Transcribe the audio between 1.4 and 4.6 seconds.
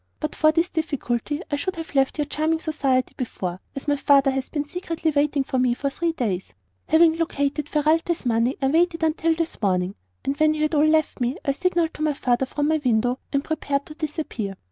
I should have left your charming society before, as my father has